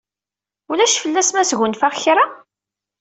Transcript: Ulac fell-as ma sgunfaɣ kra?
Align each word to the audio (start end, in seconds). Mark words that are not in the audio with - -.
Ulac 0.71 0.95
fell-as 1.01 1.29
ma 1.31 1.43
sgunfaɣ 1.49 1.93
kra? 2.03 2.25